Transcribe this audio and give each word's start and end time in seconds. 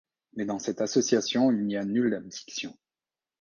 Mais 0.33 0.45
dans 0.45 0.57
cette 0.57 0.81
association 0.81 1.51
il 1.51 1.63
n’y 1.63 1.77
a 1.77 1.85
nulle 1.85 2.15
abdication. 2.15 2.75